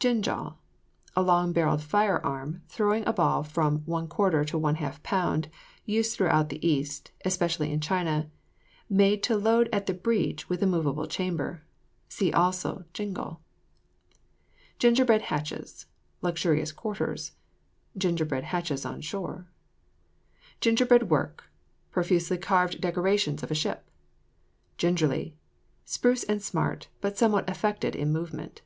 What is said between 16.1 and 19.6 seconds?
Luxurious quarters "Gingerbread hatches on shore."